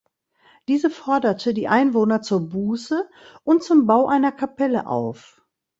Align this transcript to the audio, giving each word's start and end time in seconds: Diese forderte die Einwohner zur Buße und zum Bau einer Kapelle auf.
Diese 0.67 0.89
forderte 0.89 1.53
die 1.53 1.67
Einwohner 1.67 2.23
zur 2.23 2.49
Buße 2.49 3.07
und 3.43 3.61
zum 3.61 3.85
Bau 3.85 4.07
einer 4.07 4.31
Kapelle 4.31 4.87
auf. 4.87 5.43